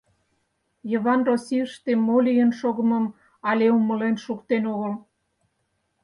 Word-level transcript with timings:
Йыван 0.91 1.21
Российыште 1.29 1.91
мо 2.05 2.15
лийын 2.25 2.51
шогымым 2.59 3.05
але 3.49 3.67
умылен 3.77 4.15
шуктен 4.23 4.63
огыл. 4.73 4.93